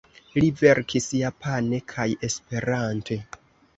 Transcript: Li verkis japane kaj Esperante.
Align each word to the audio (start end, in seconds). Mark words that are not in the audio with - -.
Li 0.43 0.47
verkis 0.61 1.09
japane 1.19 1.81
kaj 1.93 2.07
Esperante. 2.29 3.19